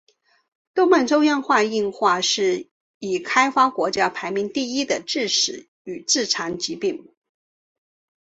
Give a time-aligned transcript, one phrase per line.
[0.73, 7.13] 动脉粥样硬化是已开发国家排名第一的致死与致残疾病。